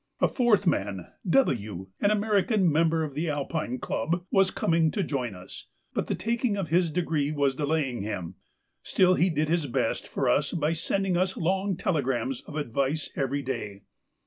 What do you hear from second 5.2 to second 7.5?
us, but the taking of his degree